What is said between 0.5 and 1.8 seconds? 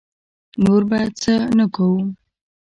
نور به څه نه